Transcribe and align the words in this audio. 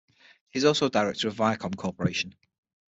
He 0.49 0.57
is 0.57 0.65
also 0.65 0.87
a 0.87 0.89
director 0.89 1.27
at 1.27 1.35
Viacom 1.35 1.77
Corporation. 1.77 2.33